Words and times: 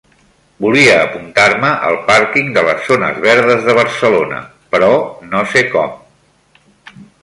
Volia 0.65 0.95
apuntar-me 1.01 1.69
al 1.91 1.99
parking 2.07 2.49
de 2.57 2.65
les 2.69 2.89
zones 2.93 3.21
verdes 3.29 3.63
de 3.71 3.79
Barcelona, 3.83 4.43
però 4.75 4.93
no 5.33 5.49
sé 5.57 5.67
com. 5.79 5.99